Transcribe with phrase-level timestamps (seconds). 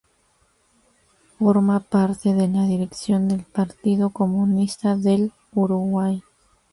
[1.37, 6.23] Forma parte de la dirección del Partido Comunista del Uruguay.